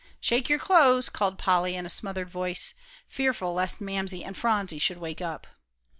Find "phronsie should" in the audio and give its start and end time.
4.35-4.97